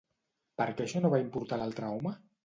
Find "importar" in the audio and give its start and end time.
1.25-1.59